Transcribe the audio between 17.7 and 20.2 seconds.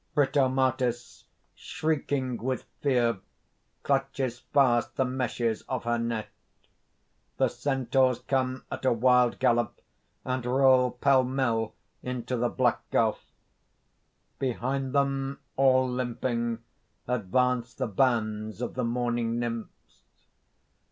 the bands of the mourning Nymphs.